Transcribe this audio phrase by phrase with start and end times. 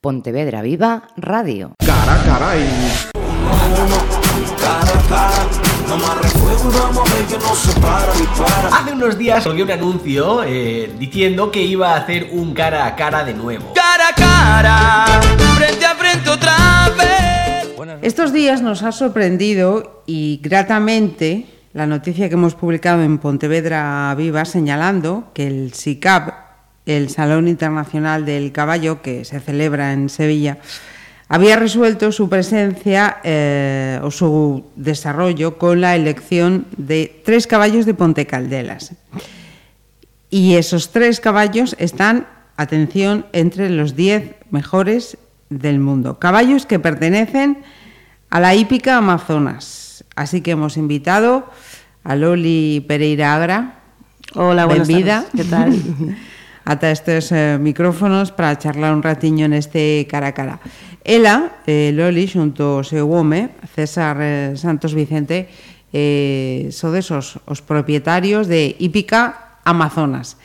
[0.00, 1.74] Pontevedra Viva Radio.
[1.84, 2.62] Cara, caray.
[8.72, 12.94] Hace unos días salió un anuncio eh, diciendo que iba a hacer un cara a
[12.94, 13.72] cara de nuevo.
[13.74, 15.20] cara a cara,
[15.56, 16.54] frente a frente otra
[16.96, 17.98] vez.
[18.02, 24.44] Estos días nos ha sorprendido y gratamente la noticia que hemos publicado en Pontevedra Viva
[24.44, 26.47] señalando que el SICAP,
[26.88, 30.58] el Salón Internacional del Caballo, que se celebra en Sevilla,
[31.28, 37.92] había resuelto su presencia eh, o su desarrollo con la elección de tres caballos de
[37.92, 38.94] Ponte Caldelas.
[40.30, 45.18] Y esos tres caballos están, atención, entre los diez mejores
[45.50, 46.18] del mundo.
[46.18, 47.58] Caballos que pertenecen
[48.30, 50.04] a la hípica Amazonas.
[50.16, 51.50] Así que hemos invitado
[52.04, 53.80] a Loli Pereira Agra.
[54.34, 55.24] Hola, buenas Benvida.
[55.24, 55.36] tardes.
[55.36, 56.16] ¿Qué tal?
[56.68, 60.60] ata estes eh, micrófonos para charlar un ratiño neste cara a cara.
[61.00, 65.48] Ela, eh, Loli, xunto ao seu home, César eh, Santos Vicente,
[65.88, 70.36] eh, sodes os, os propietarios de Hípica Amazonas.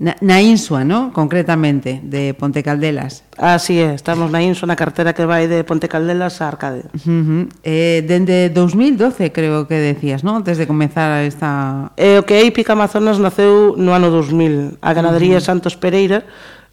[0.00, 1.12] Na, na Insua, ¿no?
[1.12, 3.22] Concretamente, de Ponte Caldelas.
[3.36, 6.88] Así é, estamos na Insua, na cartera que vai de Ponte Caldelas a Arcade.
[7.04, 7.44] Uh -huh.
[7.60, 10.40] eh, dende 2012, creo que decías, ¿no?
[10.40, 11.92] Antes de comenzar esta...
[12.00, 14.80] Eh, o que é Hípica Amazonas naceu no ano 2000.
[14.80, 15.52] A ganadería uh -huh.
[15.52, 16.24] Santos Pereira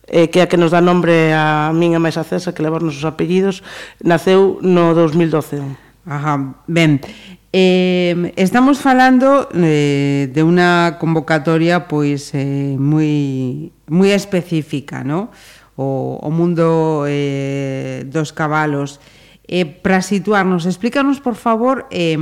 [0.07, 2.63] eh, que é a que nos dá nombre a min e máis a César, que
[2.63, 3.59] levarnos os apellidos,
[3.99, 5.59] naceu no 2012.
[6.07, 7.03] Ajá, ben,
[7.53, 15.31] Eh, estamos falando eh, de unha convocatoria pois eh, moi moi específica, no?
[15.79, 18.99] O, o mundo eh, dos cabalos.
[19.47, 22.19] Eh, para situarnos, explícanos por favor eh,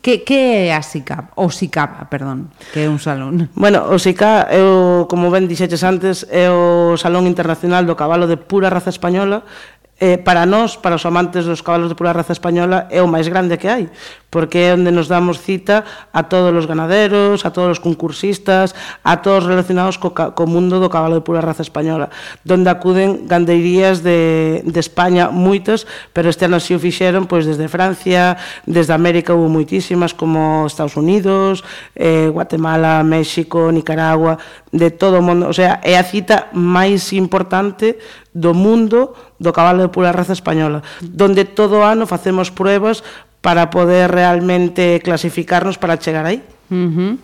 [0.00, 1.34] Que, que é a SICAP?
[1.34, 3.50] O SICAP, perdón, que é un salón.
[3.58, 8.30] Bueno, o SICAP é o, como ben dixeches antes, é o Salón Internacional do Cabalo
[8.30, 9.42] de Pura Raza Española
[10.00, 13.26] eh, para nós, para os amantes dos cabalos de pura raza española, é o máis
[13.26, 13.90] grande que hai,
[14.30, 15.82] porque é onde nos damos cita
[16.14, 20.86] a todos os ganaderos, a todos os concursistas, a todos relacionados co, co mundo do
[20.86, 22.14] cabalo de pura raza española,
[22.46, 25.82] donde acuden gandeirías de, de España moitas,
[26.14, 28.38] pero este ano si o fixeron pois, desde Francia,
[28.70, 31.66] desde América hubo moitísimas, como Estados Unidos,
[31.98, 34.38] eh, Guatemala, México, Nicaragua,
[34.70, 35.50] de todo o mundo.
[35.50, 37.98] O sea, é a cita máis importante
[38.30, 43.02] do mundo do cabalo de pura raza española, donde todo ano facemos pruebas
[43.40, 46.42] para poder realmente clasificarnos para chegar aí.
[46.70, 47.18] Uh -huh.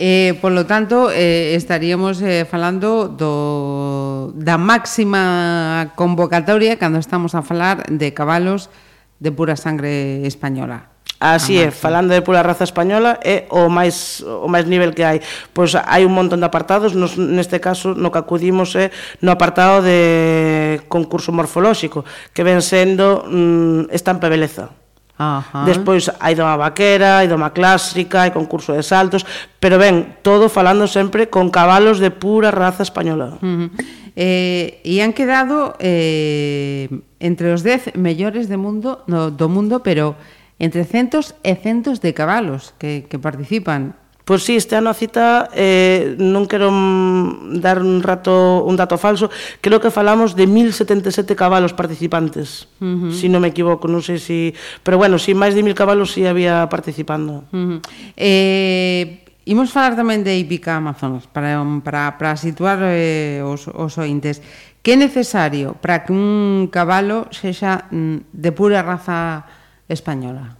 [0.00, 7.42] Eh, por lo tanto, eh, estaríamos eh, falando do, da máxima convocatoria cando estamos a
[7.42, 8.70] falar de cabalos
[9.18, 10.86] de pura sangre española.
[11.20, 11.78] Así ah, é, sí.
[11.78, 15.18] falando de pura raza española é o máis o máis nivel que hai.
[15.50, 19.82] Pois hai un montón de apartados, nos, neste caso no que acudimos é no apartado
[19.82, 24.70] de concurso morfolóxico, que ven sendo mm, estampa beleza.
[25.18, 25.66] Ajá.
[25.66, 29.26] Despois hai doma vaquera, hai doma clásica, hai concurso de saltos,
[29.58, 33.34] pero ben, todo falando sempre con cabalos de pura raza española.
[33.42, 33.68] Uh -huh.
[34.14, 36.86] eh, e han quedado eh,
[37.18, 40.14] entre os 10 mellores de mundo, no, do mundo, pero
[40.58, 43.94] entre centos e centos de cabalos que, que participan.
[44.28, 49.00] Pois sí, este ano a cita, eh, non quero mm, dar un rato un dato
[49.00, 49.32] falso,
[49.64, 53.08] creo que falamos de 1077 cabalos participantes, uh -huh.
[53.08, 54.28] se si non me equivoco, non sei se...
[54.28, 54.38] Si...
[54.84, 57.48] Pero bueno, si máis de 1000 cabalos si había participando.
[57.56, 57.78] Uh -huh.
[58.20, 64.44] eh, Imos falar tamén de hípica Amazonas para, para, para situar eh, os, os ointes.
[64.84, 69.48] Que é necesario para que un cabalo sexa mm, de pura raza
[69.88, 70.56] española.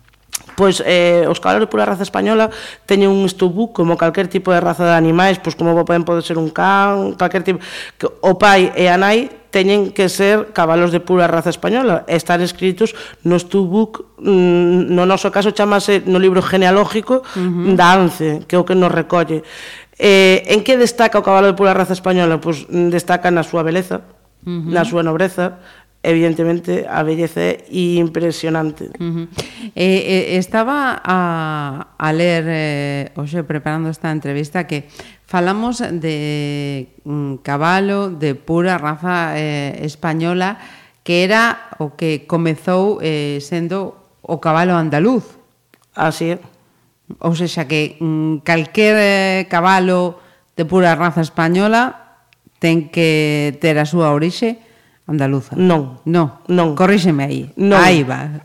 [0.57, 2.51] Pois eh, os cabalos de pura raza española
[2.87, 6.39] teñen un estubu como calquer tipo de raza de animais, pois como poden poder ser
[6.39, 7.63] un can, calquer tipo...
[7.95, 12.41] Que O pai e a nai teñen que ser cabalos de pura raza española, estar
[12.41, 12.95] escritos
[13.25, 17.75] no estubuc, mm, no noso caso chamase no libro genealógico uh -huh.
[17.79, 19.43] da ANCE, que é o que nos recolle.
[19.99, 22.39] Eh, en que destaca o cabalo de pura raza española?
[22.39, 24.05] Pois mm, destaca na súa beleza,
[24.45, 24.71] uh -huh.
[24.71, 25.59] na súa nobreza,
[26.03, 28.91] evidentemente a belleza é impresionante.
[28.99, 29.29] Uh -huh.
[29.75, 34.87] eh, eh, estaba a, a ler, eh, oxe, preparando esta entrevista, que
[35.27, 40.59] falamos de mm, cabalo de pura raza eh, española,
[41.03, 45.25] que era o que comezou eh, sendo o cabalo andaluz.
[45.99, 46.39] Así é.
[47.19, 50.21] Ou seja, que mm, calquer eh, cabalo
[50.55, 52.23] de pura raza española
[52.59, 54.59] ten que ter a súa orixe
[55.09, 55.57] Andaluza.
[55.57, 56.05] Non.
[56.05, 56.45] No.
[56.53, 56.77] Non.
[56.77, 57.43] Corríxeme aí.
[57.57, 57.81] Non.
[57.81, 58.45] Aí va.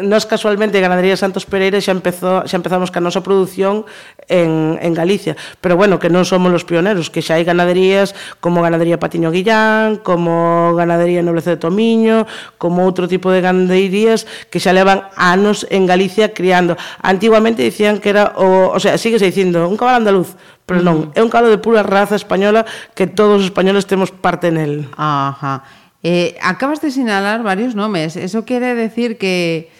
[0.00, 3.84] Nos casualmente Ganadería Santos Pereira xa empezou xa empezamos ca nosa produción
[4.24, 8.64] en, en Galicia, pero bueno, que non somos os pioneros, que xa hai ganaderías como
[8.64, 12.24] Ganadería Patiño Guillán, como Ganadería Nobleza de Tomiño,
[12.56, 16.72] como outro tipo de ganaderías que xa levan anos en Galicia criando.
[17.04, 21.12] Antiguamente dicían que era o, o sea, sigue se dicindo un cabalo andaluz, pero non,
[21.12, 21.18] mm.
[21.18, 22.64] é un cabalo de pura raza española
[22.96, 24.88] que todos os españoles temos parte nel.
[24.96, 25.81] Ajá.
[26.02, 28.16] Eh, acabas de sinalar varios nomes.
[28.16, 29.70] Eso quere decir que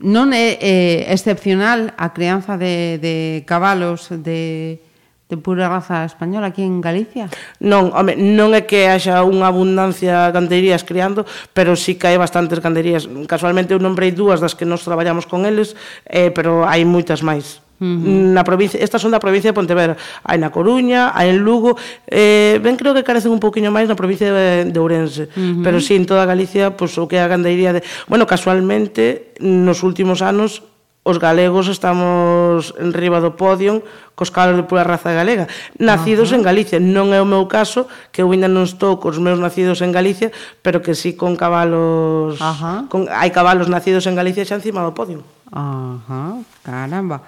[0.00, 4.80] non é eh, excepcional a crianza de, de cabalos de,
[5.28, 7.28] de pura raza española aquí en Galicia?
[7.62, 12.18] Non, home, non é que haxa unha abundancia de ganderías criando, pero sí que hai
[12.18, 13.06] bastantes ganderías.
[13.30, 15.78] Casualmente eu nombrei dúas das que nos traballamos con eles,
[16.08, 17.62] eh, pero hai moitas máis.
[17.80, 18.36] Uh -huh.
[18.36, 21.80] na provincia, estas son da provincia de Pontevedra hai na Coruña, hai en Lugo
[22.12, 25.64] eh, ben creo que carecen un poquinho máis na provincia de, de Ourense uh -huh.
[25.64, 27.80] pero si sí, en toda Galicia, pois pues, o que é a gandeiría de...
[28.04, 30.60] bueno, casualmente nos últimos anos
[31.02, 33.80] os galegos estamos en riba do podio
[34.12, 35.48] cos calos de pura raza galega
[35.80, 36.38] nacidos uh -huh.
[36.38, 39.80] en Galicia, non é o meu caso que eu ainda non estou cos meus nacidos
[39.80, 40.28] en Galicia
[40.60, 42.78] pero que sí con cabalos uh -huh.
[42.92, 46.44] con, hai cabalos nacidos en Galicia xa encima do podio Ajá, uh -huh.
[46.60, 47.24] caramba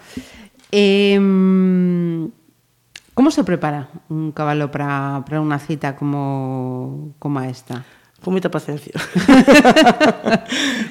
[0.72, 1.20] Eh,
[3.14, 7.84] como se prepara un cabalo para para unha cita como, como esta?
[8.24, 8.96] Con moita paciencia.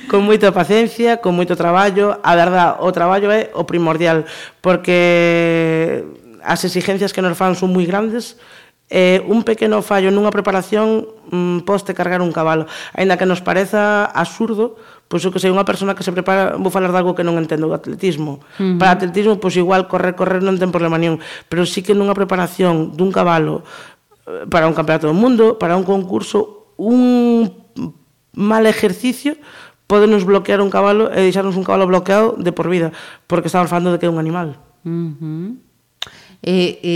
[0.05, 2.21] con moita paciencia, con moito traballo.
[2.21, 4.29] A verdad, o traballo é o primordial,
[4.61, 6.05] porque
[6.45, 8.37] as exigencias que nos fan son moi grandes,
[8.91, 12.69] eh, un pequeno fallo nunha preparación mm, poste cargar un cabalo.
[12.93, 14.77] Ainda que nos pareza absurdo,
[15.11, 17.35] pois o que sei, unha persona que se prepara, vou falar de algo que non
[17.35, 18.39] entendo, o atletismo.
[18.55, 18.79] Uh -huh.
[18.79, 21.19] Para atletismo, pois igual correr, correr non ten problema nenhum,
[21.51, 23.67] pero sí que nunha preparación dun cabalo
[24.23, 27.51] eh, para un campeonato do mundo, para un concurso, un
[28.31, 29.35] mal ejercicio
[29.91, 32.95] pode nos bloquear un cabalo e deixarnos un cabalo bloqueado de por vida,
[33.27, 34.55] porque estamos falando de que é un animal.
[34.87, 35.70] Uh -huh.
[36.41, 36.93] E, e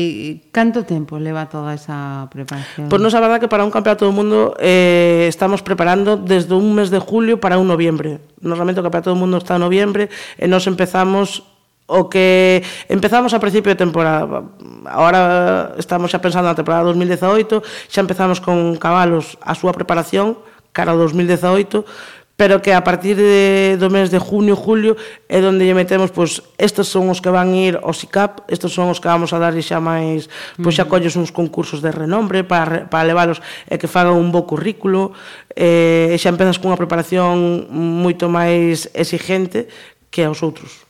[0.50, 2.90] canto tempo leva toda esa preparación?
[2.90, 6.58] Pois pues nos a verdad que para un campeonato do mundo eh, estamos preparando desde
[6.58, 8.26] un mes de julio para un noviembre.
[8.42, 10.10] Normalmente o campeonato do mundo está en noviembre
[10.42, 11.46] e nos empezamos
[11.86, 14.50] o que empezamos a principio de temporada.
[14.90, 20.42] Ahora estamos xa pensando na temporada 2018, xa empezamos con cabalos a súa preparación
[20.74, 21.86] cara ao 2018,
[22.36, 25.00] pero que a partir de, do mes de junio, julio,
[25.32, 28.92] é onde lle metemos, pois, estes son os que van ir ao SICAP, estes son
[28.92, 30.28] os que vamos a dar xa máis,
[30.60, 30.92] pois xa mm.
[30.92, 33.40] colles uns concursos de renombre para, para leválos
[33.72, 35.16] e que fagan un bo currículo,
[35.56, 39.72] eh, e xa empezas cunha preparación moito máis exigente
[40.12, 40.84] que aos outros.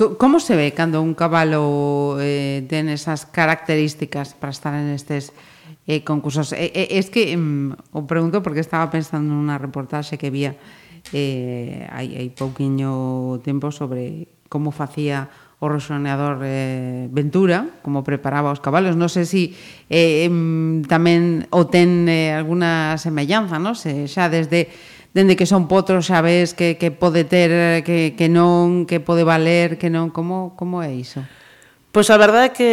[0.00, 5.36] Como se ve cando un cabalo eh, ten esas características para estar en estes
[5.90, 6.52] eh, concursos.
[6.52, 10.54] Eh, eh, es que mm, o pregunto porque estaba pensando nunha reportaxe que vía
[11.10, 15.26] eh, hai, hai pouquiño tempo sobre como facía
[15.60, 18.94] o roxoneador eh, Ventura, como preparaba os cabalos.
[18.94, 19.44] Non sei se si,
[19.90, 20.30] eh,
[20.86, 23.74] tamén o ten eh, alguna semellanza, non?
[23.74, 24.70] Se, xa desde
[25.10, 29.02] dende que son potros xa ves que, que pode ter, eh, que, que non, que
[29.02, 31.26] pode valer, que non, como, como é iso?
[31.90, 32.70] Pois a verdade é que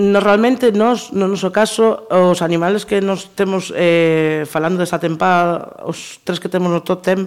[0.00, 6.24] normalmente nos, no noso caso, os animales que nos temos eh, falando desa tempada, os
[6.24, 7.20] tres que temos no top ten,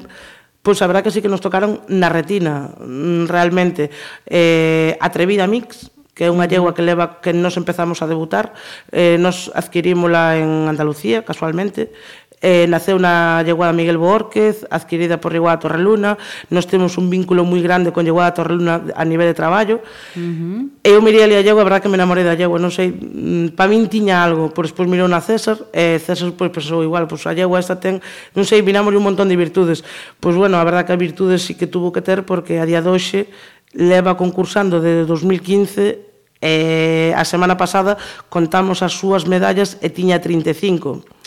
[0.65, 3.93] pois a verdade que sí que nos tocaron na retina, mm, realmente.
[4.25, 8.57] Eh, Atrevida Mix, que é unha yegua que leva que nos empezamos a debutar,
[8.89, 11.93] eh, nos adquirímola en Andalucía, casualmente,
[12.41, 16.17] eh, naceu na Lleguada Miguel Borquez, adquirida por Lleguada Torreluna,
[16.49, 19.83] nos temos un vínculo moi grande con Lleguada Torreluna a nivel de traballo.
[20.15, 20.59] Uh -huh.
[20.83, 23.55] Eu mirei ali a Llegua, a verdad que me enamorei da Llegua, non sei, mm,
[23.59, 27.07] pa min tiña algo, por despois mirou na César, e eh, César pois pensou igual,
[27.11, 27.99] pois a Llegua esta ten,
[28.35, 29.83] non sei, vinamos un montón de virtudes.
[30.23, 32.79] Pois bueno, a verdad que as virtudes sí que tuvo que ter porque a día
[32.79, 33.27] de hoxe
[33.75, 36.09] leva concursando desde 2015
[36.39, 37.99] e eh, a semana pasada
[38.31, 41.18] contamos as súas medallas e tiña 35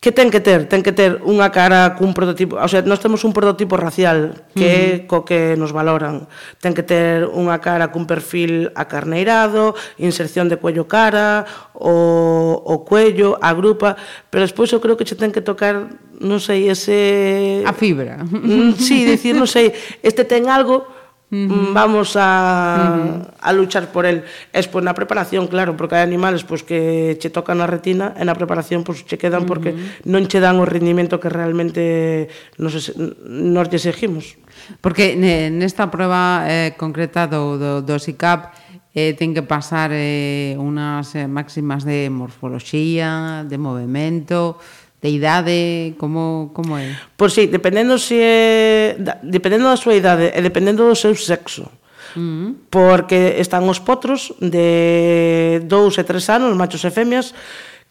[0.00, 0.64] que ten que ter?
[0.64, 4.64] Ten que ter unha cara cun prototipo, o sea, nós temos un prototipo racial que
[4.64, 5.00] é uh -huh.
[5.04, 6.24] co que nos valoran.
[6.56, 11.44] Ten que ter unha cara cun perfil acarneirado, inserción de cuello cara,
[11.76, 13.92] o, o cuello, a grupa,
[14.32, 17.60] pero despois eu creo que che ten que tocar, non sei, ese...
[17.68, 18.24] A fibra.
[18.24, 19.68] Mm, sí, dicir, non sei,
[20.00, 20.99] este ten algo
[21.30, 21.70] -huh.
[21.70, 23.34] Mm, vamos a, uh -huh.
[23.40, 24.24] a luchar por el.
[24.52, 27.66] Es pois pues, na preparación, claro, porque hai animales pois pues, que che tocan a
[27.70, 29.50] retina e na preparación pois pues, che quedan uh -huh.
[29.50, 29.70] porque
[30.04, 32.74] non che dan o rendimento que realmente nos,
[33.24, 34.36] nos exigimos.
[34.82, 41.14] Porque nesta prueba eh, concreta do, do, do SICAP eh, ten que pasar eh, unas
[41.14, 44.58] eh, máximas de morfoloxía, de movimento,
[45.00, 46.92] de idade, como, como é?
[47.16, 51.68] Pois sí, dependendo se é, dependendo da súa idade e dependendo do seu sexo.
[52.12, 52.68] Mm.
[52.68, 57.32] Porque están os potros de 2 e 3 anos, machos e femias,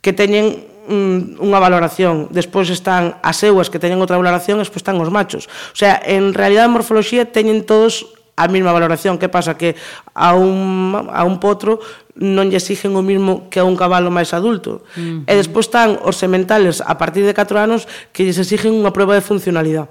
[0.06, 4.86] que teñen mm, unha valoración, despois están as euas que teñen outra valoración, e despois
[4.86, 5.50] están os machos.
[5.74, 8.06] O sea, en realidade a morfoloxía teñen todos
[8.40, 9.20] a mesma valoración.
[9.20, 9.60] Que pasa?
[9.60, 9.76] Que
[10.16, 11.84] a un, a un potro
[12.20, 14.84] non lle exigen o mismo que a un cabalo máis adulto.
[14.94, 15.32] Uh -huh.
[15.32, 19.16] E despois están os sementales a partir de 4 anos que lles exigen unha prueba
[19.16, 19.90] de funcionalidade.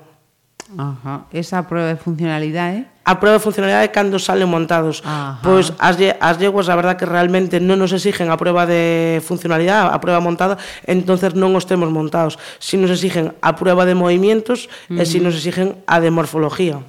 [0.77, 1.25] Ajá.
[1.33, 2.85] Esa prueba de funcionalidade?
[3.09, 5.01] A prueba de funcionalidade é cando salen montados.
[5.01, 5.41] Ajá.
[5.41, 9.89] Pois as, as yeguas, a verdad que realmente non nos exigen a prueba de funcionalidade,
[9.89, 12.37] a prueba montada, entonces non os temos montados.
[12.61, 15.01] Si nos exigen a prueba de movimientos uh -huh.
[15.01, 16.85] e si nos exigen a de morfología.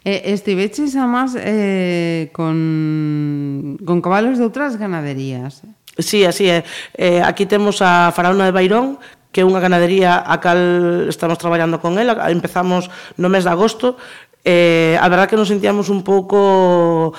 [0.00, 5.60] E, estiveches, además, eh, con, con cabalos de outras ganaderías.
[6.00, 6.64] Sí, así é.
[6.96, 8.96] Eh, aquí temos a Faraona de Bairón,
[9.28, 12.16] que é unha ganadería a cal estamos traballando con ela.
[12.32, 12.88] Empezamos
[13.20, 14.00] no mes de agosto.
[14.40, 17.12] Eh, a verdad que nos sentíamos un pouco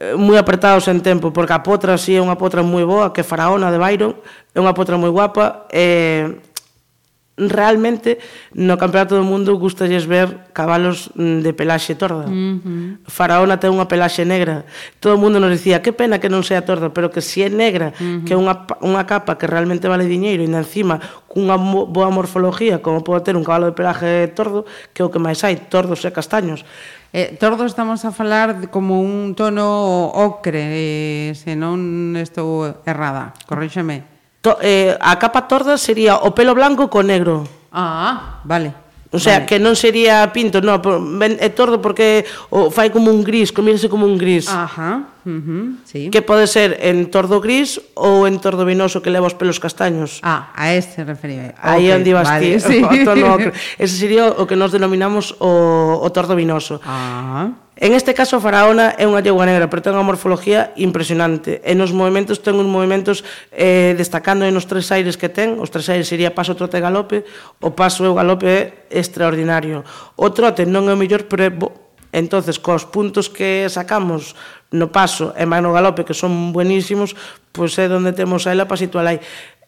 [0.00, 3.12] eh, moi apretados en tempo, porque a potra si sí, é unha potra moi boa,
[3.12, 4.16] que Faraona de Byron,
[4.56, 6.51] é unha potra moi guapa, e eh,
[7.36, 8.18] realmente
[8.52, 12.28] no Campeonato do Mundo gustalles ver cabalos mm, de pelaxe torda.
[12.28, 12.88] Uh -huh.
[13.08, 14.68] Faraona ten unha pelaxe negra.
[15.00, 17.48] Todo o mundo nos dicía, que pena que non sea torda, pero que si é
[17.48, 18.24] negra, uh -huh.
[18.28, 23.00] que é unha, unha capa que realmente vale diñeiro, e encima cunha boa morfología, como
[23.00, 26.12] pode ter un cabalo de pelaxe tordo, que é o que máis hai, tordos e
[26.12, 26.68] castaños.
[27.16, 33.32] Eh, tordo estamos a falar de como un tono ocre, eh, se non estou errada,
[33.48, 34.11] corríxeme
[34.42, 37.46] to, eh, a capa torda sería o pelo blanco co negro.
[37.72, 38.74] Ah, vale.
[39.12, 39.46] O sea, vale.
[39.46, 43.92] que non sería pinto, no, ben, é tordo porque o fai como un gris, comírase
[43.92, 44.48] como un gris.
[44.48, 46.08] Ajá, uh -huh, sí.
[46.08, 50.16] Que pode ser en tordo gris ou en tordo vinoso que leva os pelos castaños.
[50.24, 51.52] Ah, a este referime.
[51.60, 52.60] Aí okay, onde ibas vale, ti.
[52.60, 52.80] Sí.
[52.88, 53.36] O tono,
[53.76, 56.80] ese sería o que nos denominamos o, o tordo vinoso.
[56.80, 57.52] Ah.
[57.76, 61.64] En este caso, faraona é unha yegua negra, pero ten unha morfología impresionante.
[61.64, 65.56] E nos movimentos ten uns movimentos eh, destacando nos tres aires que ten.
[65.56, 67.24] Os tres aires sería paso, trote e galope.
[67.64, 68.60] O paso e o galope é
[68.92, 69.88] extraordinario.
[70.20, 71.96] O trote non é o mellor, pero é bo.
[72.12, 74.36] Entonces, cos puntos que sacamos
[74.68, 77.16] no paso e máis no galope, que son buenísimos,
[77.56, 79.18] pois é onde temos a ela para situar aí.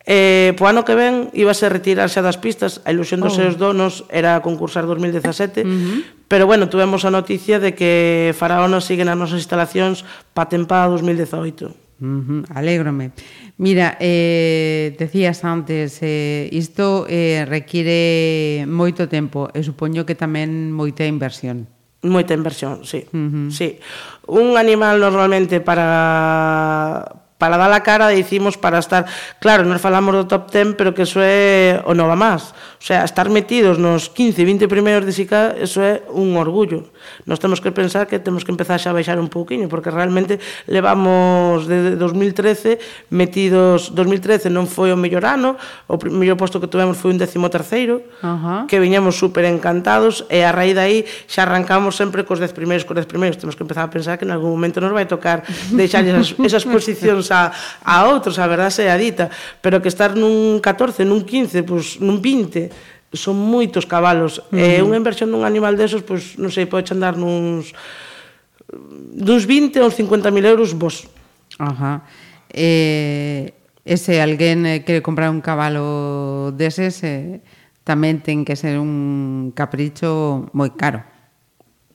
[0.04, 3.40] Eh, po ano que ven ibase a retirarse das pistas, a ilusión dos oh.
[3.40, 5.98] seus donos era concursar 2017, uh -huh.
[6.28, 10.04] pero bueno, tuvemos a noticia de que Faraona sigue nas nosas instalacións
[10.36, 11.72] pa tempada 2018.
[12.04, 13.16] Uh -huh, alégrome.
[13.56, 21.08] Mira, eh, decías antes, eh, isto eh, require moito tempo e supoño que tamén moita
[21.08, 21.64] inversión.
[22.04, 23.08] Moita inversión, sí.
[23.08, 23.48] Uh -huh.
[23.48, 23.80] sí.
[24.28, 29.04] Un animal normalmente para para dar a cara dicimos para estar,
[29.36, 32.56] claro, nos falamos do top 10, pero que eso é o nova máis.
[32.80, 36.88] O sea, estar metidos nos 15, 20 primeiros de SICA, eso é un orgullo.
[37.26, 40.38] Nos temos que pensar que temos que empezar xa a baixar un pouquiño, porque realmente
[40.66, 43.94] levamos desde 2013 metidos...
[43.94, 45.56] 2013 non foi o mellor ano,
[45.88, 48.60] o mellor posto que tuvemos foi un décimo terceiro, uh -huh.
[48.66, 52.96] que viñamos super encantados, e a raíz aí xa arrancamos sempre cos dez primeiros, cos
[52.96, 53.36] dez primeiros.
[53.36, 55.42] Temos que empezar a pensar que en algún momento nos vai tocar
[55.72, 59.30] deixar esas, esas posicións a, a outros, a verdade sea dita,
[59.60, 64.42] pero que estar nun 14, nun 15, pues, nun 20 son moitos cabalos.
[64.50, 64.78] Uh -huh.
[64.78, 67.72] E unha inversión dun animal desos, pois, non sei, pode andar nuns
[69.14, 71.06] duns 20 ou 50.000 euros vos.
[71.58, 72.02] Ajá.
[72.50, 73.54] Eh,
[73.84, 77.44] e se alguén quere comprar un cabalo deses, eh,
[77.84, 81.04] tamén ten que ser un capricho moi caro.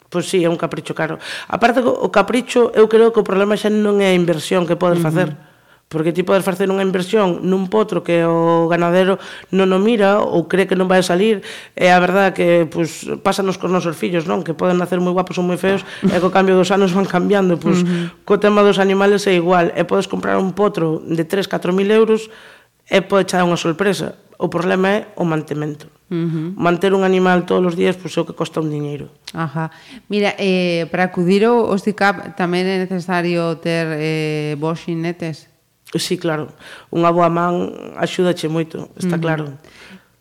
[0.09, 1.17] Pois sí, é un capricho caro.
[1.49, 5.01] Aparte, o capricho, eu creo que o problema xa non é a inversión que podes
[5.01, 5.33] facer.
[5.33, 5.48] Uh -huh.
[5.89, 9.17] Porque ti podes facer unha inversión nun potro que o ganadero
[9.49, 11.41] non o mira ou cree que non vai salir,
[11.73, 14.45] é a verdade que pues, pásanos cos nosos fillos, non?
[14.45, 17.57] Que poden nacer moi guapos ou moi feos, e co cambio dos anos van cambiando.
[17.57, 18.05] Pues, uh -huh.
[18.21, 21.89] Co tema dos animales é igual, e podes comprar un potro de 3, 4 mil
[21.89, 22.29] euros
[22.85, 24.13] e pode echar unha sorpresa.
[24.37, 25.89] O problema é o mantemento.
[26.13, 26.47] Uh -huh.
[26.53, 29.09] Manter un animal todos os días pois, é o que costa un diñeiro.
[29.33, 29.73] Ajá.
[30.05, 35.49] Mira, eh, para acudir ao CICAP tamén é necesario ter eh, vos xinetes?
[35.97, 36.53] Sí, claro.
[36.93, 39.23] Unha boa man axúdache moito, está mm.
[39.23, 39.45] claro.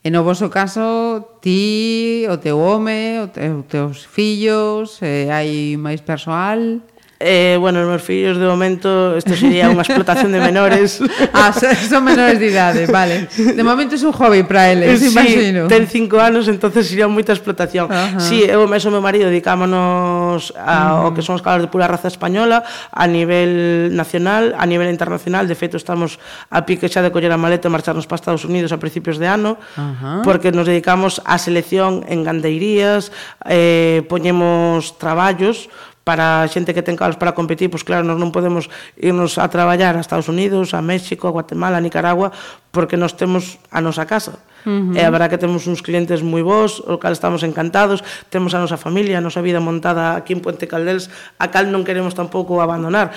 [0.00, 5.76] E no voso caso, ti, o teu home, o te, os teus fillos, eh, hai
[5.76, 6.80] máis persoal?
[7.20, 11.02] Eh, bueno, os meus fillos de momento isto sería unha explotación de menores.
[11.34, 13.26] ah, son menores de idade, vale.
[13.34, 15.66] De momento é un hobby para eles, sí, imagino.
[15.66, 17.90] Ten cinco anos, entonces sería moita explotación.
[17.90, 18.22] Uh -huh.
[18.22, 22.06] Sí, eu e o meu marido dedicámonos ao que son os cabalos de pura raza
[22.06, 22.62] española
[22.94, 25.50] a nivel nacional, a nivel internacional.
[25.50, 26.22] De feito, estamos
[26.54, 29.26] a pique xa de coller a maleta e marcharnos para Estados Unidos a principios de
[29.26, 30.22] ano, uh -huh.
[30.22, 33.10] porque nos dedicamos á selección en gandeirías,
[33.42, 35.66] eh, poñemos traballos,
[36.08, 39.44] para a xente que ten calos para competir, pois claro, nós non podemos irnos a
[39.52, 42.32] traballar a Estados Unidos, a México, a Guatemala, a Nicaragua,
[42.72, 44.40] porque nós temos a nosa casa.
[44.64, 44.96] Uh -huh.
[44.96, 48.00] E a verdad que temos uns clientes moi bons, o cal estamos encantados,
[48.32, 51.84] temos a nosa familia, a nosa vida montada aquí en Puente Caldels, a cal non
[51.84, 53.12] queremos tampouco abandonar.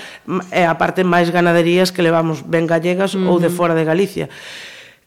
[0.52, 3.32] E aparte máis ganaderías que levamos ben gallegas uh -huh.
[3.32, 4.28] ou de fora de Galicia.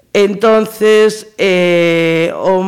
[0.09, 2.65] Entonces, eh, o,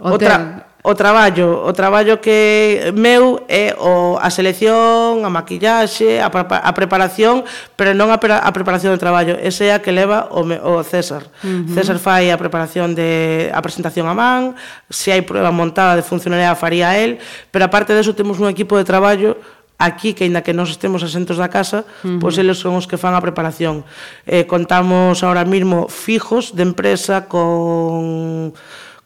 [0.00, 6.32] o, o, o traballo, o traballo que meu é o a selección, a maquillaxe, a,
[6.32, 7.44] a preparación,
[7.76, 11.28] pero non a, a preparación do traballo, ese é a que leva o, o César.
[11.44, 11.74] Uh -huh.
[11.76, 14.56] César fai a preparación de a presentación a man,
[14.88, 17.20] se hai prueba montada de funcionalidade faría el,
[17.52, 19.36] pero aparte de eso temos un equipo de traballo
[19.80, 22.20] aquí que aínda que nós estemos asentos da casa, uh -huh.
[22.20, 23.84] pois eles son os que fan a preparación.
[24.24, 28.52] Eh, contamos ahora mismo fijos de empresa con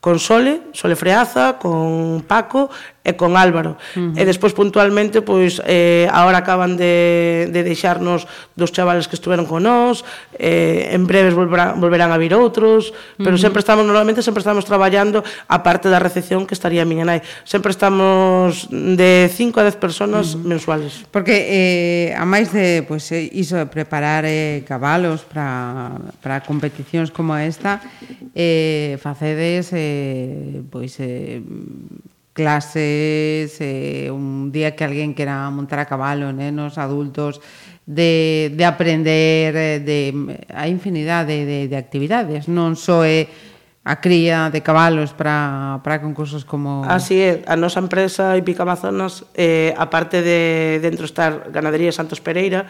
[0.05, 2.69] con Sole, Sole Freaza, con Paco
[3.05, 3.77] e con Álvaro.
[3.95, 4.19] Uh -huh.
[4.19, 8.25] E despois puntualmente pois eh agora acaban de de deixarnos
[8.57, 10.03] dos chavales que estiveron con nós,
[10.41, 13.45] eh en breves volverán, volverán a vir outros, pero uh -huh.
[13.45, 17.21] sempre estamos normalmente sempre estamos traballando a parte da recepción que estaría a miña nai.
[17.45, 20.49] Sempre estamos de 5 a 10 personas uh -huh.
[20.49, 21.05] mensuales.
[21.13, 25.93] Porque eh a máis de pois pues, iso de preparar eh cabalos para
[26.25, 27.85] para competicións como esta,
[28.33, 31.45] eh facedes eh pois eh
[32.35, 37.41] clases, eh, un día que alguén quera montar a cabalo, nenos, adultos,
[37.87, 43.31] de, de aprender, eh, de, a infinidade de, de, actividades, non só é
[43.85, 46.89] a cría de cabalos para, para concursos como...
[46.89, 52.65] Así é, a nosa empresa Ipica Amazonas, eh, aparte de dentro estar Ganadería Santos Pereira,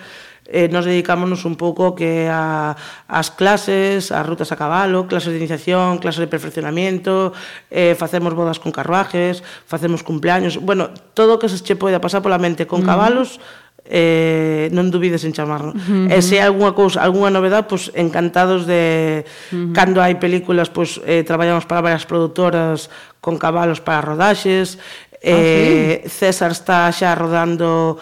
[0.47, 2.77] eh, nos dedicámonos un pouco que a,
[3.09, 7.33] as clases, as rutas a cabalo, clases de iniciación, clases de perfeccionamento,
[7.73, 12.21] eh, facemos bodas con carruajes, facemos cumpleaños, bueno, todo o que se che poida pasar
[12.21, 13.41] pola mente con cabalos,
[13.85, 15.77] eh, non dubides en chamarnos.
[15.77, 16.13] Uh -huh.
[16.13, 19.73] E se hai algunha cousa, algunha novedade, pois pues, encantados de uh -huh.
[19.77, 22.89] cando hai películas, pois pues, eh, traballamos para varias produtoras
[23.21, 24.81] con cabalos para rodaxes.
[25.21, 26.05] Eh, ah, sí.
[26.05, 27.97] Eh, César está xa rodando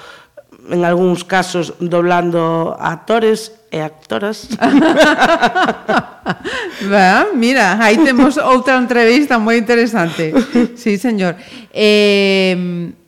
[0.70, 4.46] en algúns casos doblando actores e actoras.
[6.92, 10.30] Va, mira, aí temos outra entrevista moi interesante.
[10.76, 11.34] Sí, señor.
[11.72, 12.54] Eh,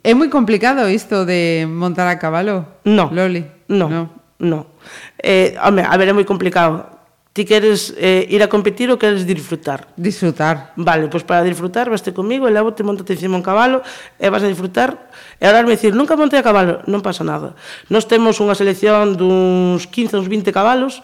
[0.03, 2.81] é moi complicado isto de montar a cabalo?
[2.89, 3.13] No.
[3.13, 3.45] Loli?
[3.69, 3.89] No.
[3.89, 4.03] No.
[4.41, 4.75] no.
[5.23, 6.94] Eh, home, a ver, é moi complicado
[7.35, 9.91] ti queres eh, ir a competir ou queres disfrutar?
[9.99, 10.71] Disfrutar.
[10.79, 13.83] Vale, pois para disfrutar vaste comigo, e levo te montate encima un cabalo
[14.23, 15.11] e vas a disfrutar.
[15.43, 17.59] E ahora me dicir, nunca montei a cabalo, non pasa nada.
[17.91, 21.03] Nós temos unha selección duns 15 ou 20 cabalos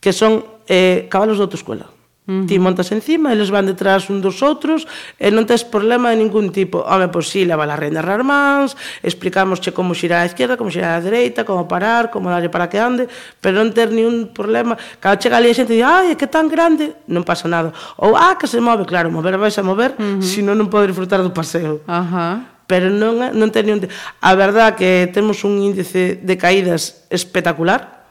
[0.00, 0.40] que son
[0.72, 2.01] eh, cabalos de autoescola.
[2.22, 2.46] Uh -huh.
[2.46, 4.86] Ti montas encima, eles van detrás un dos outros
[5.18, 6.78] e non tes problema de ningún tipo.
[6.86, 10.70] Home, pois si, sí, leva la renda ras mans, explicámosche como xirar a izquierda, como
[10.70, 13.10] xirar a dereita, como parar, como darlle para que ande,
[13.42, 14.78] pero non ter ningún problema.
[15.02, 17.74] Cando chega ali a xente di, ai, é que tan grande, non pasa nada.
[17.98, 20.22] Ou, ah, que se move, claro, mover vais a mover, uh -huh.
[20.22, 21.82] senón non podes disfrutar do paseo.
[21.90, 22.06] Ajá.
[22.06, 23.84] Uh -huh pero non, non ten ningún...
[24.24, 28.01] A verdad que temos un índice de caídas espectacular,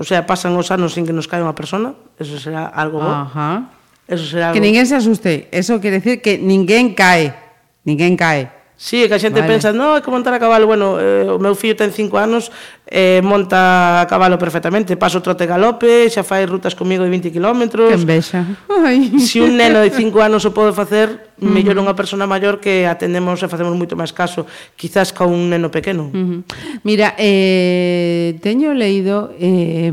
[0.00, 3.12] O sea, pasan os anos sin que nos caia unha persona, eso será algo bo.
[3.12, 3.68] Ajá.
[4.08, 4.56] Eso será algo...
[4.56, 7.36] Que ninguén se asuste, eso quere decir que ninguén cae,
[7.84, 8.48] ninguén cae.
[8.80, 9.52] Sí, que a xente vale.
[9.52, 12.48] pensa, no, é que montar a cabalo, bueno, eh, o meu fillo ten 5 anos,
[12.88, 17.68] eh, monta a cabalo perfectamente, paso trote galope, xa fai rutas comigo de 20 km.
[17.76, 18.40] Que envexa.
[18.72, 19.20] Ai.
[19.20, 21.52] Si un neno de 5 anos o pode facer, uh -huh.
[21.52, 24.48] mellor unha persona maior que atendemos e facemos moito máis caso,
[24.80, 26.08] quizás ca un neno pequeno.
[26.08, 26.80] Uh -huh.
[26.80, 29.92] Mira, eh, teño leído eh,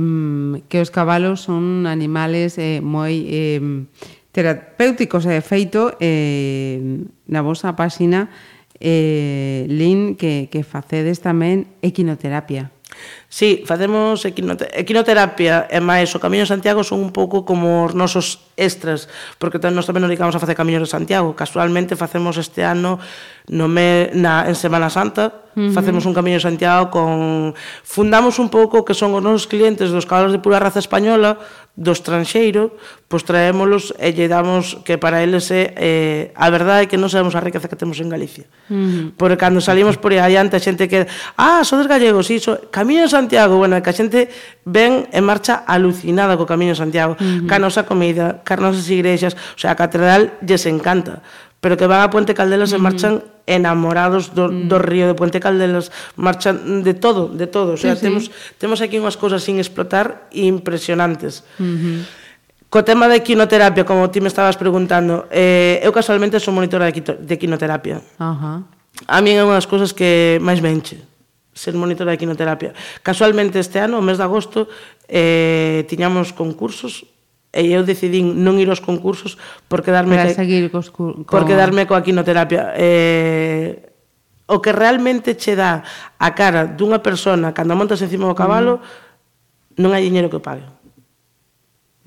[0.72, 3.12] que os cabalos son animales eh, moi...
[3.28, 3.84] Eh,
[4.38, 6.78] terapéuticos e de feito eh,
[7.26, 8.30] na vosa páxina
[8.80, 12.72] eh, Lin, que, que facedes tamén equinoterapia.
[13.30, 18.48] Sí, facemos equinoterapia e máis o Camiño de Santiago son un pouco como os nosos
[18.56, 21.36] extras, porque nós tamén nos dedicamos a facer Camiño de Santiago.
[21.36, 22.98] Casualmente facemos este ano
[23.52, 25.76] no me, na, en Semana Santa, uh -huh.
[25.76, 27.52] facemos un Camiño de Santiago con
[27.84, 31.38] fundamos un pouco que son os nosos clientes dos cabalos de pura raza española,
[31.78, 32.74] do estranxeiro,
[33.06, 37.06] pois traémolos e lle damos que para eles é eh, a verdade é que non
[37.06, 38.50] sabemos a riqueza que temos en Galicia.
[38.66, 39.06] Uh -huh.
[39.14, 41.06] Porque cando salimos por aí adiante a xente que
[41.38, 44.34] ah, sodes gallegos, iso, Camiño de Santiago, bueno, que a xente
[44.66, 47.46] ven en marcha alucinada co Camiño de Santiago, uh -huh.
[47.46, 51.22] ca nosa comida, ca nosas igrexas, o sea, a catedral lles encanta
[51.60, 52.76] pero que van a Puente Caldelos mm.
[52.76, 53.14] e marchan
[53.48, 54.68] enamorados do, mm.
[54.70, 57.74] do río de Puente Caldelos, marchan de todo, de todo.
[57.74, 58.32] O sea, sí, temos, sí.
[58.58, 61.48] temos aquí unhas cousas sin explotar impresionantes.
[61.58, 61.98] Mm -hmm.
[62.68, 66.92] Co tema de quinoterapia, como ti me estabas preguntando, eh, eu casualmente sou monitora de,
[66.92, 68.04] quito, de quinoterapia.
[68.20, 68.68] Ajá.
[69.08, 71.00] A mí é unha das cousas que máis me enche
[71.58, 72.76] ser monitora de quinoterapia.
[73.02, 74.68] Casualmente este ano, o mes de agosto,
[75.08, 77.08] eh, tiñamos concursos
[77.54, 79.40] e eu decidín non ir aos concursos
[79.72, 81.24] por quedarme Para seguir cos, co...
[81.24, 82.76] por quedarme coa quinoterapia.
[82.76, 83.88] Eh,
[84.48, 85.84] o que realmente che dá
[86.20, 89.80] a cara dunha persona cando montas encima do cabalo mm.
[89.84, 90.66] non hai diñeiro que pague.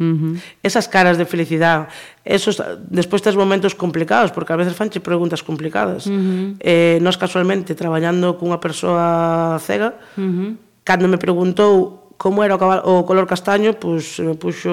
[0.00, 0.34] Uh -huh.
[0.64, 1.92] Esas caras de felicidade,
[2.24, 2.56] esos
[2.88, 6.08] despois tes momentos complicados, porque a veces fanche preguntas complicadas.
[6.08, 6.46] Uh -huh.
[6.56, 10.50] Eh, nós casualmente traballando cunha persoa cega, uh -huh.
[10.88, 14.68] cando me preguntou como era o, cabal, o color castaño, pois me puxo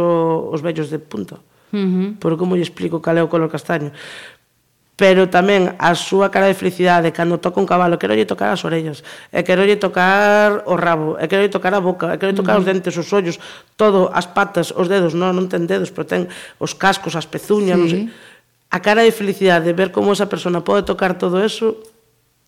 [0.51, 1.39] os vellos de punta.
[1.71, 2.07] Uh -huh.
[2.19, 3.95] Por como lle explico cal é o color castaño.
[4.99, 8.67] Pero tamén a súa cara de felicidade cando toca un cabalo, quero lle tocar as
[8.67, 8.99] orellas,
[9.31, 12.39] e quero lle tocar o rabo, e quero lle tocar a boca, e quero lle
[12.43, 12.67] tocar uh -huh.
[12.67, 13.39] os dentes, os ollos,
[13.79, 16.27] todo, as patas, os dedos, non, non ten dedos, pero ten
[16.59, 17.79] os cascos, as pezuñas, sí.
[17.79, 18.03] non sei.
[18.75, 21.79] A cara de felicidade, ver como esa persona pode tocar todo eso,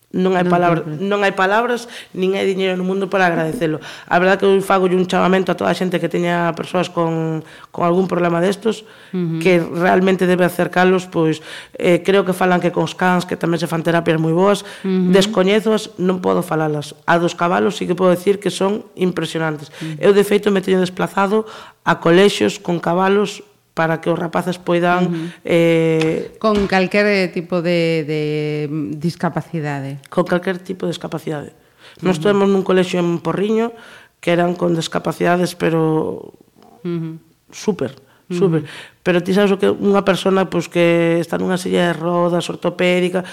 [0.09, 1.85] non hai palabras, non hai palabras,
[2.17, 3.77] nin hai diñeiro no mundo para agradecelo.
[4.09, 7.45] A verdade que eu fago un chamamento a toda a xente que teña persoas con,
[7.69, 8.81] con algún problema destos,
[9.13, 9.37] uh -huh.
[9.37, 11.45] que realmente debe acercalos, pois
[11.77, 14.89] eh, creo que falan que cos cans, que tamén se fan terapias moi boas, uh
[14.89, 15.13] -huh.
[15.13, 16.97] descoñezos, non podo falalas.
[17.05, 19.69] A dos cabalos sí que podo decir que son impresionantes.
[19.77, 20.09] Uh -huh.
[20.09, 21.45] Eu, de feito, me teño desplazado
[21.85, 23.45] a colexios con cabalos
[23.79, 25.07] para que os rapaces poidan...
[25.07, 25.27] Uh -huh.
[25.47, 28.67] eh, con calquer tipo de, de
[28.99, 30.03] discapacidade.
[30.11, 31.55] Con calquer tipo de discapacidade.
[31.55, 32.11] Uh -huh.
[32.11, 33.71] Nos tuvemos nun colexio en Porriño
[34.19, 36.35] que eran con discapacidades, pero
[36.83, 37.23] uh -huh.
[37.55, 37.95] super,
[38.27, 38.67] super.
[38.67, 38.99] Uh -huh.
[38.99, 43.23] Pero ti sabes o que unha persona pois, que está nunha silla de rodas ortopédica,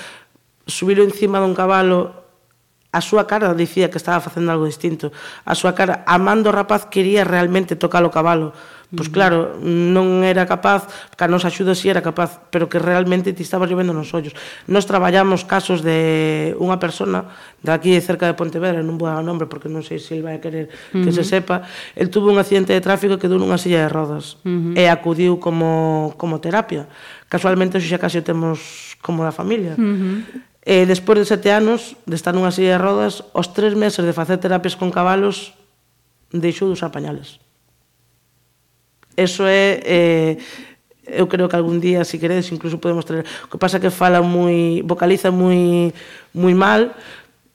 [0.62, 2.22] subilo encima dun cabalo
[2.94, 5.10] a súa cara dicía que estaba facendo algo distinto.
[5.42, 8.54] A súa cara, amando o rapaz, quería realmente tocar o cabalo.
[8.54, 10.86] Uh Pois claro, non era capaz,
[11.18, 14.30] que a nosa axuda si era capaz, pero que realmente ti estabas llovendo nos ollos.
[14.70, 17.26] Nos traballamos casos de unha persona
[17.66, 20.22] de aquí cerca de Pontevedra, non vou dar o nombre porque non sei se ele
[20.22, 21.18] vai a querer que uh -huh.
[21.18, 21.66] se sepa,
[21.98, 24.78] el tuvo un accidente de tráfico que deu nunha silla de rodas uh -huh.
[24.78, 26.86] e acudiu como, como terapia.
[27.26, 29.74] Casualmente, xa casi o temos como da familia.
[29.74, 30.16] Uh -huh.
[30.62, 34.14] E despois de sete anos de estar nunha silla de rodas, os tres meses de
[34.14, 35.58] facer terapias con cabalos,
[36.30, 37.42] deixou de usar pañales.
[39.16, 39.80] Eso é...
[39.82, 40.32] Eh,
[41.06, 43.24] eu creo que algún día, se si queredes, incluso podemos traer...
[43.46, 44.84] O que pasa que fala moi...
[44.84, 45.90] vocaliza moi,
[46.36, 46.92] moi mal,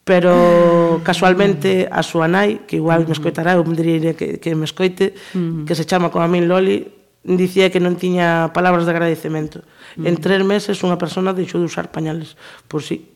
[0.04, 1.04] pero mm.
[1.06, 3.18] casualmente a súa nai, que igual me mm.
[3.18, 5.70] escoitará, eu me diría que, que me escoite, mm.
[5.70, 6.90] que se chama como a min Loli,
[7.24, 9.62] dicía que non tiña palabras de agradecemento.
[10.02, 12.34] En tres meses unha persona deixou de usar pañales.
[12.66, 13.14] Pois sí.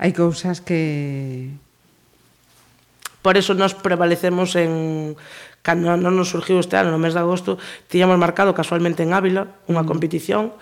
[0.00, 1.52] Hai cousas que...
[3.20, 5.16] Por eso nos prevalecemos en
[5.64, 7.56] Cando non nos surgiu este ano, no mes de agosto,
[7.88, 9.88] tiñamos marcado casualmente en Ávila unha mm.
[9.88, 10.52] competición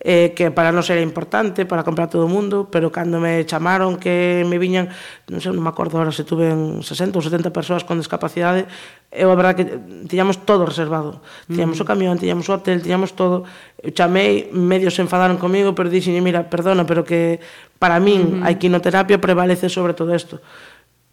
[0.00, 3.98] eh, que para non era importante, para comprar todo o mundo, pero cando me chamaron
[3.98, 4.90] que me viñan,
[5.26, 8.70] non sei, non me acordo ahora se tuve 60 ou 70 persoas con discapacidade,
[9.10, 9.66] eu a verdade que
[10.06, 11.18] tiñamos todo reservado.
[11.46, 11.54] Mm.
[11.54, 11.82] Tiñamos mm.
[11.82, 13.42] o camión, tiñamos o hotel, tiñamos todo.
[13.82, 17.42] Eu chamei, medio se enfadaron comigo, pero dixen, mira, perdona, pero que
[17.82, 18.46] para min mm -hmm.
[18.46, 20.38] a equinoterapia prevalece sobre todo isto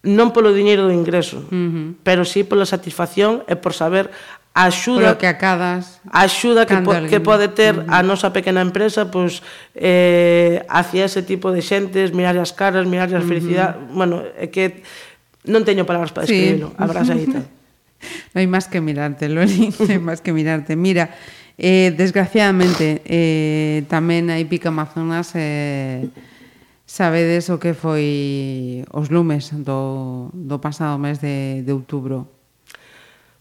[0.05, 1.87] non polo diñeiro do ingreso, uh -huh.
[2.05, 4.13] pero sí pola satisfacción e por saber
[4.55, 7.99] a axuda que acadas a axuda que, po, que pode ter uh -huh.
[7.99, 9.43] a nosa pequena empresa pois
[9.75, 13.27] eh, hacia ese tipo de xentes mirar as caras, mirar as uh -huh.
[13.27, 14.85] felicidade bueno, é que
[15.43, 16.79] non teño palabras para describirlo, sí.
[16.79, 17.19] abrás tal
[18.31, 21.11] non hai máis que mirarte Loli, non hai máis que mirarte mira,
[21.57, 26.07] eh, desgraciadamente eh, tamén hai pica amazonas eh,
[26.85, 32.29] Sabedes o que foi os lumes do, do pasado mes de, de outubro?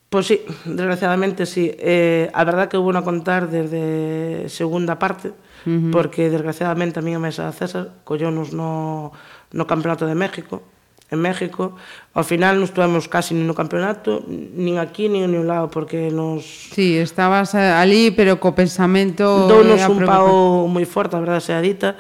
[0.09, 1.77] Pois sí, desgraciadamente sí.
[1.77, 5.91] Eh, a verdad que houve a contar desde segunda parte, uh -huh.
[5.93, 9.13] porque desgraciadamente a mí a mesa César collónos no,
[9.53, 10.63] no Campeonato de México,
[11.11, 11.77] en México.
[12.15, 16.09] Ao final non estuvemos casi nin no campeonato, nin aquí, nin en un lado, porque
[16.15, 16.47] nos...
[16.73, 19.51] Sí, estabas eh, ali, pero co pensamento...
[19.51, 21.99] Dounos un pau moi forte, a verdade sea dita,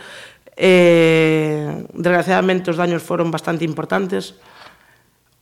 [0.57, 4.39] Eh, desgraciadamente os daños foron bastante importantes.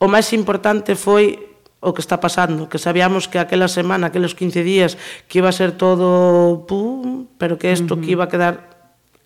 [0.01, 4.63] O máis importante foi o que está pasando, que sabíamos que aquela semana, aqueles 15
[4.63, 4.97] días,
[5.27, 8.03] que iba a ser todo pum, pero que isto uh -huh.
[8.03, 8.55] que iba a quedar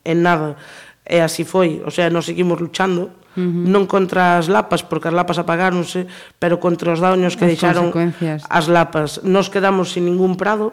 [0.02, 0.56] en nada.
[1.06, 3.68] E así foi, o sea, nos seguimos luchando, uh -huh.
[3.68, 6.08] non contra as lapas, porque as lapas apagáronse,
[6.40, 7.92] pero contra os daños que as deixaron
[8.48, 9.20] as lapas.
[9.22, 10.72] Nos quedamos sin ningún prado,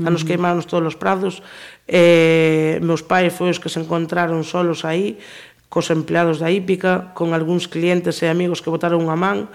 [0.00, 1.44] A nos queimaron todos os prados.
[1.84, 5.20] Eh, meus pais foi os que se encontraron solos aí,
[5.68, 9.52] cos empleados da hípica, con algúns clientes e amigos que botaron unha man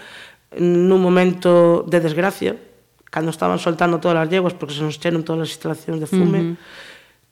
[0.54, 2.54] nun momento de desgracia,
[3.10, 6.40] cando estaban soltando todas as yeguas porque se nos cheron todas as instalacións de fume.
[6.42, 6.56] Uh -huh.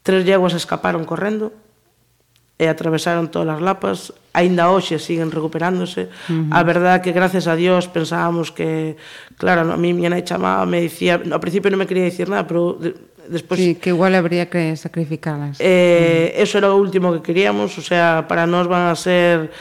[0.01, 1.53] Tres yeguas escaparon correndo
[2.57, 6.11] e atravesaron todas as lapas aínda hoxe siguen recuperándose.
[6.27, 6.51] Uh -huh.
[6.51, 8.99] A verdade que gracias a Dios pensábamos que,
[9.39, 12.43] claro, a mí miña nai chamaba, me dicía, ao principio non me quería dicir nada,
[12.43, 12.75] pero
[13.31, 15.57] despois Sí, que igual habría que sacrificalas.
[15.63, 16.43] Eh, uh -huh.
[16.43, 19.55] eso era o último que queríamos, o sea, para nós van a ser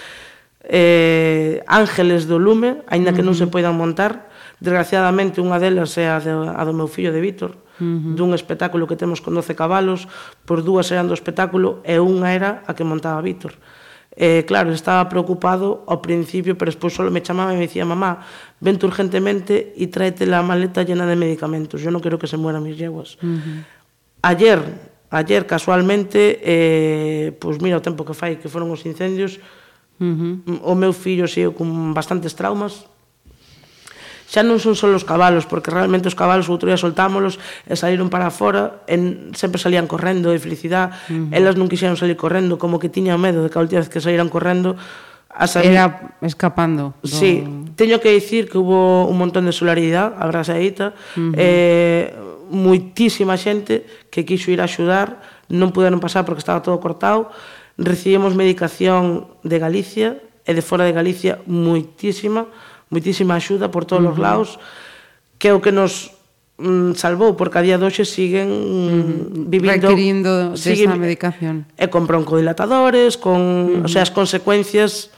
[0.66, 3.16] eh, ángeles do lume, aínda uh -huh.
[3.16, 4.26] que non se poidan montar.
[4.58, 8.14] Desgraciadamente, unha delas é a, de, a do meu fillo de Víctor, -huh.
[8.14, 10.06] dun espectáculo que temos con 12 cabalos,
[10.44, 13.58] por dúas eran do espectáculo e unha era a que montaba Víctor.
[14.16, 18.22] Eh, claro, estaba preocupado ao principio, pero despois solo me chamaba e me dicía, mamá,
[18.62, 22.62] vente urgentemente e tráete la maleta llena de medicamentos, yo non quero que se mueran
[22.62, 23.18] mis yeguas.
[23.18, 23.58] Uh -huh.
[24.22, 24.62] Ayer,
[25.10, 29.42] ayer casualmente, eh, pois mira o tempo que fai que foron os incendios,
[29.98, 30.62] uh -huh.
[30.62, 32.86] o meu fillo xeo con bastantes traumas,
[34.34, 37.38] xa non son só os cabalos, porque realmente os cabalos outro día soltámolos
[37.70, 41.38] e saíron para fora, en, sempre salían correndo de felicidade, uh -huh.
[41.38, 44.02] elas non quixeron salir correndo, como que tiñan medo de que a última vez que
[44.02, 44.74] saíran correndo,
[45.30, 45.78] a salir...
[45.78, 46.98] Era escapando.
[46.98, 47.06] Do...
[47.06, 47.46] Sí,
[47.78, 51.32] teño que dicir que hubo un montón de solaridade, a brasaíta, uh -huh.
[51.38, 52.10] eh,
[52.50, 57.30] moitísima xente que quixo ir a axudar, non puderon pasar porque estaba todo cortado,
[57.78, 62.50] recibimos medicación de Galicia e de fora de Galicia moitísima,
[62.94, 64.14] moitísima axuda por todos uh -huh.
[64.14, 64.50] os lados,
[65.42, 66.14] que é o que nos
[66.62, 71.56] mm, salvou porque a día de hoxe siguen mm, vivindo requirindo siguen, desa medicación.
[71.74, 73.86] E con broncodilatadores, con, mm.
[73.86, 75.10] o sea, as consecuencias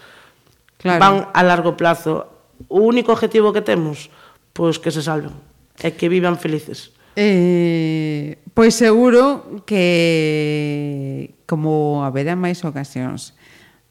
[0.80, 1.00] claro.
[1.04, 2.32] van a largo plazo.
[2.72, 4.08] O único objetivo que temos,
[4.56, 5.36] pois que se salven
[5.84, 6.96] e que vivan felices.
[7.16, 13.32] Eh, pois seguro que como haberá máis ocasións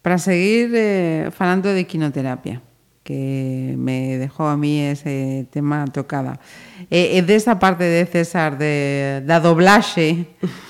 [0.06, 2.62] para seguir eh, falando de quinoterapia
[3.06, 6.42] que me dejó a mí ese tema tocada.
[6.90, 10.26] Eh, eh e desa esa parte de César, de, da doblaxe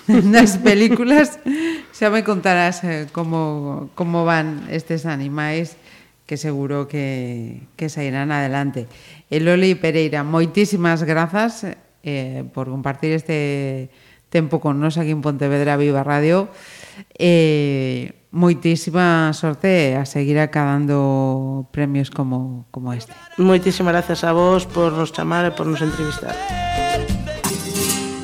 [0.06, 1.39] nas películas,
[1.95, 5.80] xa me contarás eh, como, como van estes animais
[6.28, 8.91] que seguro que, que sairán adelante.
[9.32, 11.63] Eh, Eloli Pereira, moitísimas grazas
[12.04, 13.88] eh, por compartir este
[14.28, 16.52] tempo con nos aquí en Pontevedra Viva Radio.
[17.15, 23.15] Eh, moitísima sorte a seguir acabando premios como, como este.
[23.39, 26.36] Moitísimas gracias a vos por nos chamar e por nos entrevistar.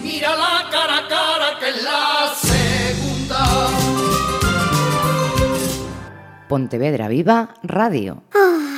[0.03, 3.39] Mira la cara a cara que es la segunda.
[6.51, 8.27] Pontevedra Viva Radio.
[8.35, 8.70] Ah.